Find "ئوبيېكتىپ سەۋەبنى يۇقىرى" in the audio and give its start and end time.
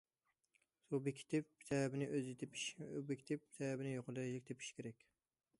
2.87-4.21